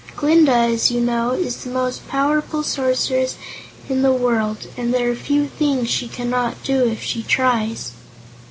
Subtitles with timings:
[0.15, 3.35] Glinda, as you know, is the most powerful Sorceress
[3.87, 7.91] in the world, and there are few things she cannot do if she tries."